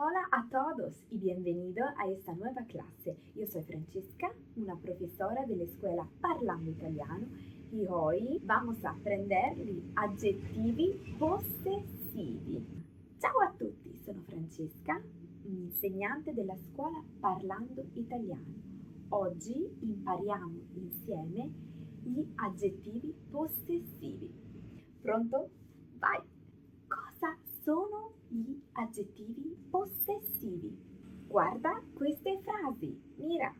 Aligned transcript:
Hola 0.00 0.28
a 0.30 0.48
todos 0.48 0.94
y 1.10 1.18
bienvenido 1.18 1.84
a 1.96 2.08
esta 2.08 2.32
nueva 2.32 2.62
clase. 2.66 3.16
Yo 3.34 3.44
soy 3.48 3.64
Francesca, 3.64 4.32
una 4.54 4.76
profesora 4.76 5.44
de 5.44 5.56
la 5.56 5.64
escuela 5.64 6.08
Parlando 6.20 6.70
Italiano 6.70 7.26
y 7.72 7.84
hoy 7.88 8.40
vamos 8.44 8.84
a 8.84 8.90
aprender 8.90 9.58
gli 9.58 9.82
aggettivi 9.96 11.16
possessivi. 11.18 12.64
Ciao 13.18 13.40
a 13.40 13.52
tutti, 13.58 13.98
sono 14.04 14.22
Francesca, 14.28 15.02
insegnante 15.42 16.32
della 16.32 16.56
scuola 16.70 17.02
Parlando 17.18 17.84
Italiano. 17.94 18.54
Oggi 19.08 19.78
impariamo 19.80 20.60
insieme 20.74 21.50
gli 22.04 22.24
aggettivi 22.36 23.12
possessivi. 23.32 24.32
Pronto? 25.02 25.50
Vai! 25.98 26.27
Gli 28.30 28.60
aggettivi 28.72 29.56
possessivi? 29.70 30.76
Guarda 31.26 31.82
queste 31.94 32.38
frasi, 32.42 32.94
mira. 33.16 33.54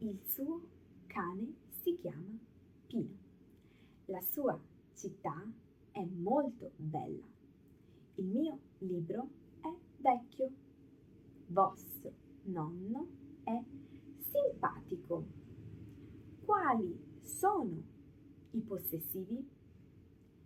Il 0.00 0.18
suo 0.26 0.60
cane 1.06 1.54
si 1.80 1.96
chiama 1.96 2.38
Pino. 2.86 3.16
La 4.06 4.20
sua 4.20 4.60
città 4.94 5.42
è 5.90 6.04
molto 6.04 6.72
bella. 6.76 7.26
Il 8.16 8.26
mio 8.26 8.58
libro 8.78 9.28
è 9.60 9.72
vecchio. 9.98 10.50
Vostro 11.46 12.12
nonno 12.42 13.06
è 13.44 13.58
simpatico. 14.18 15.24
Quali 16.44 17.20
sono 17.22 17.82
i 18.50 18.60
possessivi? 18.60 19.48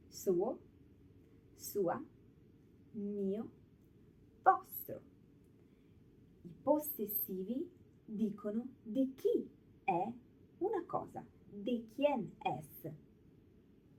Suo, 0.07 0.59
sua, 1.57 2.01
mio, 2.99 3.49
vostro. 4.43 5.01
I 6.43 6.51
possessivi 6.63 7.71
dicono 8.05 8.67
di 8.83 9.13
chi 9.15 9.49
è 9.85 10.13
una 10.59 10.83
cosa, 10.87 11.25
di 11.51 11.87
quien 11.95 12.31
es. 12.43 12.91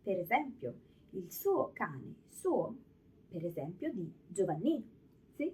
Per 0.03 0.17
esempio, 0.17 0.73
il 1.11 1.31
suo 1.31 1.71
cane, 1.73 2.15
suo, 2.29 2.75
per 3.29 3.45
esempio 3.45 3.91
di 3.93 4.11
Giovannino, 4.27 4.83
sì? 5.35 5.51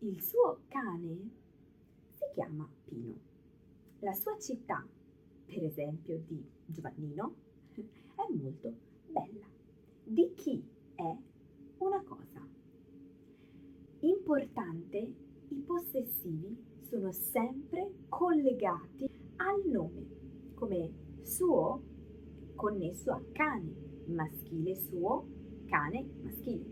Il 0.00 0.22
suo 0.22 0.60
cane 0.68 1.30
si 2.12 2.24
chiama 2.34 2.68
Pino. 2.84 3.26
La 4.00 4.12
sua 4.12 4.38
città, 4.38 4.86
per 5.46 5.64
esempio 5.64 6.18
di 6.26 6.44
Giovannino, 6.66 7.34
è 7.74 8.32
molto 8.32 8.72
bella. 9.10 9.46
Di 10.04 10.32
chi 10.34 10.62
è 10.94 11.16
una 11.78 12.02
cosa. 12.02 12.46
Importante, 14.00 14.98
i 15.48 15.62
possessivi 15.66 16.56
sono 16.80 17.12
sempre 17.12 17.90
collegati 18.08 19.08
al 19.36 19.62
nome, 19.66 20.06
come 20.54 20.90
suo 21.22 21.82
connesso 22.54 23.12
a 23.12 23.22
cane, 23.32 23.72
maschile 24.06 24.74
suo, 24.74 25.26
cane 25.66 26.04
maschile. 26.22 26.64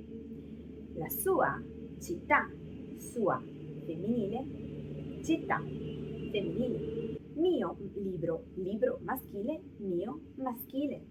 La 0.95 1.09
sua 1.09 1.63
città, 2.01 2.51
sua 2.97 3.41
femminile, 3.85 5.23
città 5.23 5.59
femminile. 5.59 7.21
Mio 7.35 7.77
libro, 7.95 8.45
libro 8.55 8.99
maschile, 9.03 9.61
mio 9.79 10.21
maschile. 10.37 11.05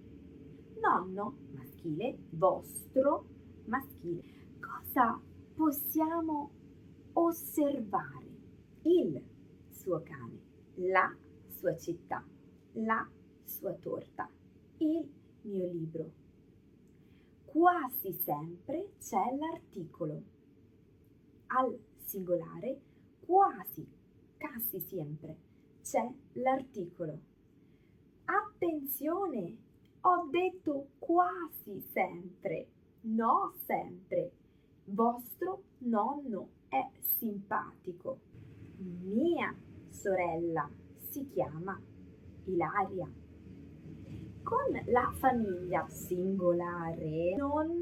Nonno 0.81 1.35
maschile, 1.53 2.17
vostro 2.31 3.34
maschile. 3.65 4.23
Cosa 4.59 5.19
possiamo 5.55 6.51
osservare? 7.13 8.33
Il 8.83 9.19
suo 9.71 10.01
cane, 10.03 10.39
la 10.75 11.11
sua 11.47 11.75
città, 11.75 12.23
la 12.73 13.07
sua 13.43 13.73
torta, 13.73 14.29
il 14.77 15.09
mio 15.41 15.67
libro. 15.67 16.11
Quasi 17.45 18.13
sempre 18.13 18.91
c'è 18.99 19.35
l'articolo. 19.37 20.21
Al 21.47 21.79
singolare, 22.03 22.79
quasi, 23.25 23.87
quasi 24.37 24.79
sempre, 24.81 25.35
c'è 25.81 26.07
l'articolo. 26.33 27.19
Attenzione, 28.25 29.57
ho 30.01 30.27
detto 30.29 30.89
quasi 30.99 31.79
sempre, 31.91 32.67
no 33.05 33.53
sempre. 33.65 34.31
Vostro 34.85 35.63
nonno 35.79 36.49
è 36.69 36.89
simpatico. 36.99 38.19
Mia 38.77 39.53
sorella 39.89 40.69
si 41.09 41.25
chiama 41.25 41.79
Ilaria. 42.45 43.09
Con 44.43 44.81
la 44.85 45.11
famiglia 45.13 45.87
singolare 45.89 47.35
non, 47.35 47.79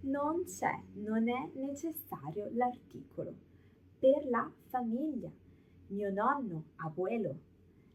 non 0.00 0.44
c'è, 0.44 0.80
non 0.94 1.28
è 1.28 1.50
necessario 1.54 2.48
l'articolo. 2.52 3.34
Per 3.98 4.28
la 4.30 4.50
famiglia, 4.68 5.30
mio 5.88 6.10
nonno, 6.10 6.64
abuelo, 6.76 7.36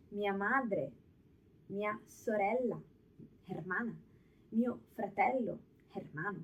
mia 0.10 0.34
madre, 0.34 0.92
mia 1.68 2.00
sorella, 2.06 2.80
hermana, 3.46 3.96
mio 4.50 4.80
fratello, 4.94 5.60
hermano, 5.98 6.44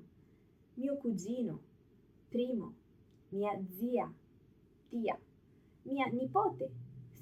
mio 0.74 0.96
cugino, 0.96 1.58
primo, 2.28 2.74
mia 3.30 3.58
zia, 3.78 4.12
tia, 4.88 5.18
mia 5.82 6.06
nipote, 6.06 6.70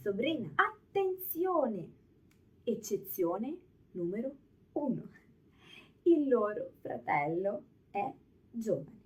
sobrina. 0.03 0.50
Attenzione! 0.54 2.00
Eccezione 2.65 3.56
numero 3.92 4.34
uno. 4.72 5.03
Il 6.04 6.28
loro 6.28 6.71
fratello 6.81 7.62
è 7.91 8.12
giovane. 8.50 9.00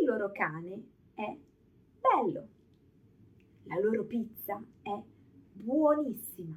Il 0.00 0.06
loro 0.06 0.30
cane 0.32 0.82
è 1.14 1.36
bello. 2.00 2.48
La 3.64 3.78
loro 3.78 4.04
pizza 4.04 4.62
è 4.82 5.00
buonissima. 5.52 6.56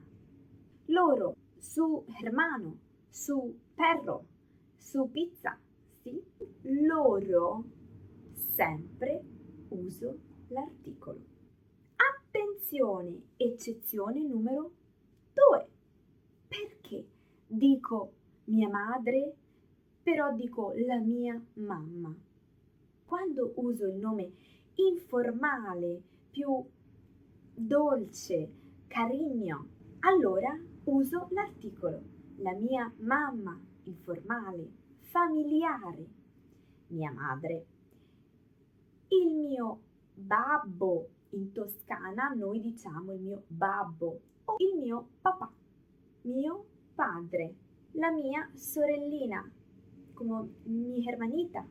Loro 0.85 1.35
su 1.59 2.05
hermano, 2.21 2.77
su 3.09 3.57
perro, 3.75 4.25
su 4.87 5.11
pizza, 5.11 5.59
sì? 6.01 6.23
Loro 6.61 7.61
sempre 8.33 9.21
uso 9.67 10.17
l'articolo. 10.47 11.19
Attenzione, 11.97 13.21
eccezione 13.35 14.21
numero 14.23 14.71
due. 15.33 15.67
Perché 16.47 17.05
dico 17.45 18.13
mia 18.45 18.69
madre, 18.69 19.35
però 20.01 20.33
dico 20.33 20.71
la 20.77 20.99
mia 20.99 21.37
mamma? 21.55 22.15
Quando 23.05 23.51
uso 23.55 23.87
il 23.87 23.95
nome 23.95 24.31
informale, 24.75 26.01
più 26.31 26.63
dolce, 27.53 28.51
carigno, 28.87 29.67
allora 29.99 30.57
uso 30.85 31.27
l'articolo. 31.31 32.01
La 32.37 32.53
mia 32.53 32.89
mamma, 32.99 33.59
informale, 33.87 34.69
familiare, 34.99 36.05
mia 36.87 37.11
madre. 37.11 37.65
Il 39.07 39.35
mio 39.35 39.79
babbo, 40.13 41.09
in 41.31 41.51
Toscana 41.51 42.29
noi 42.29 42.59
diciamo 42.59 43.13
il 43.13 43.21
mio 43.21 43.43
babbo. 43.47 44.19
O 44.45 44.55
il 44.59 44.79
mio 44.79 45.07
papà, 45.21 45.51
mio 46.21 46.65
padre, 46.95 47.53
la 47.91 48.11
mia 48.11 48.49
sorellina, 48.53 49.49
come 50.13 50.49
mi 50.63 51.05
hermanita, 51.05 51.65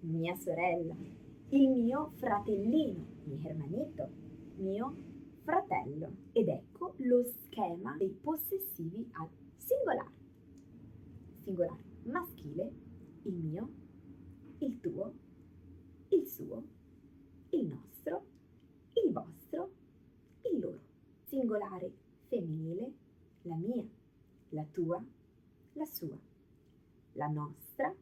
mia 0.00 0.34
sorella, 0.36 0.94
il 1.50 1.68
mio 1.68 2.12
fratellino, 2.16 3.04
mi 3.24 3.44
hermanito, 3.44 4.08
mio 4.56 4.94
fratello. 5.42 6.10
Ed 6.32 6.48
ecco 6.48 6.94
lo 6.98 7.24
schema 7.24 7.94
dei 7.98 8.08
possessivi 8.08 9.06
al 9.12 9.28
singolare. 9.56 10.19
Singolare 11.50 11.82
maschile, 12.04 12.72
il 13.22 13.34
mio, 13.34 13.68
il 14.58 14.78
tuo, 14.78 15.12
il 16.10 16.24
suo, 16.24 16.62
il 17.50 17.66
nostro, 17.66 18.22
il 18.92 19.12
vostro, 19.12 19.70
il 20.42 20.60
loro. 20.60 20.80
Singolare 21.24 21.92
femminile, 22.28 22.92
la 23.42 23.56
mia, 23.56 23.84
la 24.50 24.64
tua, 24.70 25.02
la 25.72 25.84
sua, 25.86 26.16
la 27.14 27.26
nostra, 27.26 27.92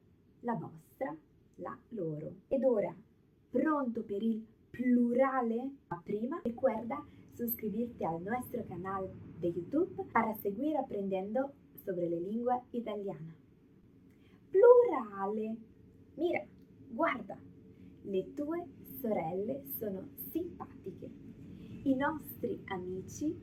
la 0.41 0.55
vostra, 0.55 1.17
la 1.55 1.79
loro. 1.89 2.35
Ed 2.49 2.63
ora, 2.65 2.95
pronto 3.49 4.03
per 4.03 4.23
il 4.23 4.45
plurale? 4.69 5.71
Ma 5.87 5.99
prima 6.05 6.39
recuerda 6.45 7.03
suscribirte 7.33 8.05
al 8.05 8.21
nostro 8.21 8.63
canal 8.67 9.09
de 9.39 9.49
YouTube 9.49 10.05
para 10.13 10.35
seguir 10.43 10.77
aprendiendo 10.77 11.55
sobre 11.89 12.07
la 12.11 12.19
lingua 12.19 12.63
italiana. 12.73 13.35
Plurale. 14.51 15.57
Mira, 16.17 16.45
guarda, 16.91 17.39
Le 18.03 18.35
tue 18.35 18.67
sorelle 19.01 19.65
sono 19.79 20.09
simpatiche. 20.31 21.11
I 21.85 21.95
nostri 21.95 22.61
amici 22.67 23.35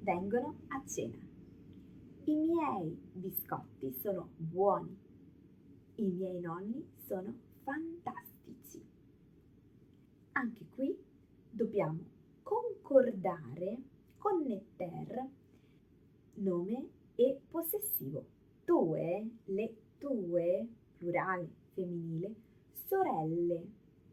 vengono 0.00 0.56
a 0.68 0.82
cena. 0.86 1.16
I 2.24 2.34
miei 2.34 2.98
biscotti 3.12 3.92
sono 3.92 4.30
buoni. 4.36 4.96
I 5.96 6.06
miei 6.10 6.40
nonni 6.40 6.84
sono 7.06 7.34
fantastici. 7.62 8.82
Anche 10.32 10.64
qui 10.74 10.94
dobbiamo 11.50 11.98
concordare, 12.42 13.78
connetter, 14.18 15.28
nome 16.34 16.88
e 17.20 17.38
possessivo. 17.50 18.24
Tue, 18.64 19.28
le 19.44 19.74
tue, 19.98 20.66
plurale 20.96 21.48
femminile, 21.74 22.34
sorelle, 22.88 23.62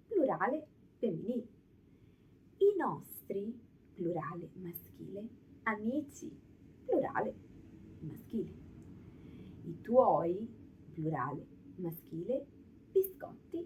plurale 0.07 0.67
femminile. 0.97 1.47
I 2.57 2.75
nostri, 2.77 3.57
plurale 3.93 4.49
maschile, 4.55 5.25
amici, 5.63 6.29
plurale 6.85 7.33
maschile. 8.01 8.53
I 9.63 9.81
tuoi, 9.81 10.45
plurale 10.93 11.45
maschile, 11.77 12.45
biscotti, 12.91 13.65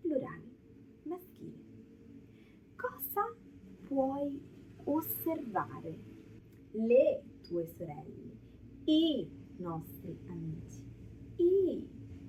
plurale 0.00 0.50
maschile. 1.02 1.64
Cosa 2.76 3.34
puoi 3.82 4.40
osservare? 4.84 6.14
Le 6.72 7.22
tue 7.42 7.66
sorelle, 7.66 8.45
i 8.88 9.28
nostri 9.56 10.16
amici, 10.28 10.80
i 11.38 11.88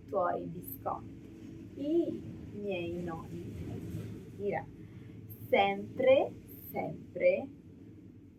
tuoi 0.09 0.43
biscotti, 0.45 1.75
i 1.75 2.21
miei 2.55 3.03
nonni. 3.03 4.33
Mira, 4.37 4.65
sempre, 5.49 6.33
sempre 6.71 7.47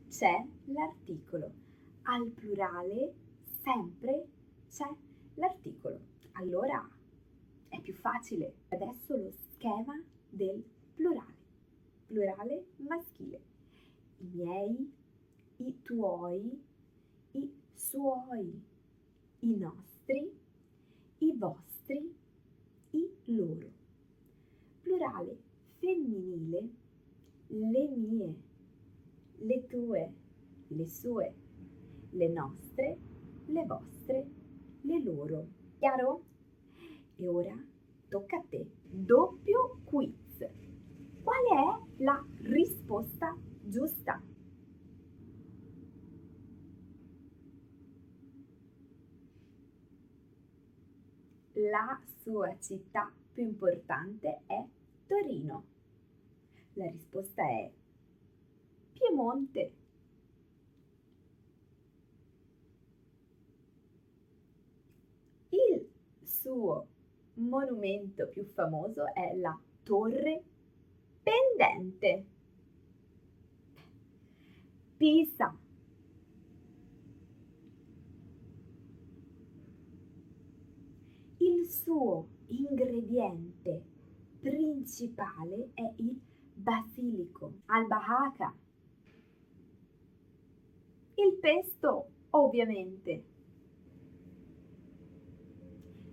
c'è 0.08 0.44
l'articolo. 0.64 1.52
Al 2.02 2.26
plurale 2.30 3.14
sempre 3.62 4.26
c'è 4.68 4.88
l'articolo. 5.34 6.00
Allora 6.32 6.88
è 7.68 7.80
più 7.80 7.94
facile. 7.94 8.52
Adesso 8.70 9.16
lo 9.16 9.30
schema 9.30 9.94
del 10.28 10.64
plurale. 10.94 11.36
Plurale 12.06 12.64
maschile. 12.78 13.40
I 14.18 14.28
miei, 14.32 14.92
i 15.58 15.82
tuoi, 15.82 16.66
i 17.38 17.50
suoi, 17.74 18.62
i 19.40 19.56
nostri, 19.56 20.32
i 21.18 21.32
vostri, 21.36 22.14
i 22.90 23.10
loro. 23.26 23.70
Plurale 24.82 25.36
femminile, 25.78 26.68
le 27.48 27.88
mie, 27.96 28.34
le 29.38 29.66
tue, 29.68 30.12
le 30.68 30.86
sue, 30.86 31.34
le 32.10 32.28
nostre, 32.28 32.98
le 33.46 33.64
vostre, 33.64 34.26
le 34.82 35.02
loro. 35.02 35.46
Chiaro? 35.78 36.22
E 37.16 37.28
ora 37.28 37.56
tocca 38.08 38.36
a 38.36 38.44
te. 38.48 38.66
Doppio 38.90 39.80
quiz. 39.84 40.46
Qual 41.22 41.44
è 41.52 42.02
la 42.02 42.24
risposta 42.42 43.36
giusta? 43.62 44.20
La 51.60 52.00
sua 52.22 52.56
città 52.60 53.12
più 53.32 53.42
importante 53.42 54.42
è 54.46 54.64
Torino. 55.08 55.64
La 56.74 56.86
risposta 56.88 57.42
è 57.42 57.68
Piemonte. 58.92 59.72
Il 65.48 65.88
suo 66.22 66.86
monumento 67.34 68.28
più 68.28 68.44
famoso 68.44 69.12
è 69.12 69.34
la 69.34 69.58
Torre 69.82 70.42
Pendente. 71.24 72.24
Pisa. 74.96 75.56
Il 81.40 81.66
suo 81.88 82.26
ingrediente 82.48 83.82
principale 84.40 85.70
è 85.72 85.90
il 85.96 86.20
basilico, 86.52 87.60
albahaca. 87.64 88.54
Il 91.14 91.38
pesto, 91.40 92.08
ovviamente, 92.28 93.24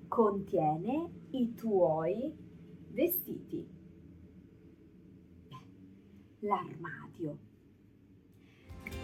contiene 0.07 1.09
i 1.31 1.53
tuoi 1.55 2.33
vestiti. 2.91 3.67
L'armadio. 6.39 7.37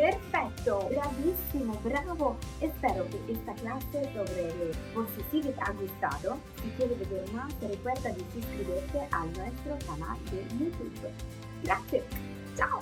Perfetto, 0.01 0.89
bravissimo, 0.89 1.75
bravo 1.83 2.35
e 2.59 2.67
spero 2.69 3.05
que 3.05 3.33
esta 3.33 3.53
clase 3.53 4.01
sobre 4.15 4.71
vocês 4.95 5.55
ha 5.59 5.71
gustado. 5.73 6.39
Si 6.59 6.69
quieres 6.71 7.07
ver 7.07 7.31
más, 7.31 7.53
recuerda 7.61 8.09
de 8.09 8.25
suscribirte 8.33 8.99
al 9.11 9.31
nuestro 9.33 9.77
canal 9.85 10.17
de 10.31 10.41
YouTube. 10.57 11.07
Gracias, 11.61 12.03
chao. 12.57 12.79